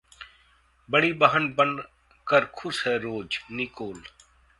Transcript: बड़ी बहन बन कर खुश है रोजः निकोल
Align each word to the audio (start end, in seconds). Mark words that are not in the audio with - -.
बड़ी 0.89 1.11
बहन 1.13 1.47
बन 1.53 1.75
कर 2.27 2.45
खुश 2.55 2.87
है 2.87 2.97
रोजः 2.99 3.55
निकोल 3.55 4.01